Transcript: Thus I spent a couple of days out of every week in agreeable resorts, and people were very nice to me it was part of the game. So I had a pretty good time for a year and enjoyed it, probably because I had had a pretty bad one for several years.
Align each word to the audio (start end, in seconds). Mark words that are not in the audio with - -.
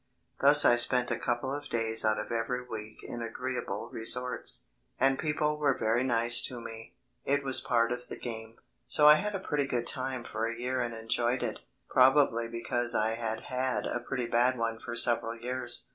Thus 0.39 0.65
I 0.65 0.77
spent 0.77 1.11
a 1.11 1.19
couple 1.19 1.53
of 1.53 1.69
days 1.69 2.03
out 2.03 2.19
of 2.19 2.31
every 2.31 2.63
week 2.63 3.03
in 3.03 3.21
agreeable 3.21 3.87
resorts, 3.91 4.65
and 4.99 5.19
people 5.19 5.59
were 5.59 5.77
very 5.77 6.03
nice 6.03 6.41
to 6.45 6.59
me 6.59 6.95
it 7.23 7.43
was 7.43 7.61
part 7.61 7.91
of 7.91 8.07
the 8.07 8.15
game. 8.17 8.57
So 8.87 9.05
I 9.07 9.13
had 9.13 9.35
a 9.35 9.39
pretty 9.39 9.65
good 9.67 9.85
time 9.85 10.23
for 10.23 10.47
a 10.47 10.57
year 10.57 10.81
and 10.81 10.95
enjoyed 10.95 11.43
it, 11.43 11.59
probably 11.87 12.47
because 12.47 12.95
I 12.95 13.09
had 13.13 13.41
had 13.41 13.85
a 13.85 13.99
pretty 13.99 14.25
bad 14.25 14.57
one 14.57 14.79
for 14.79 14.95
several 14.95 15.35
years. 15.39 15.85